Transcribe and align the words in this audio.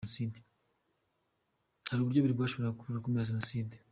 Ati 0.03 0.23
“Hari 1.89 1.99
uburyo 2.01 2.19
bubiri 2.19 2.37
bwashoboraga 2.37 2.79
gukumira 2.97 3.29
Jenoside. 3.29 3.75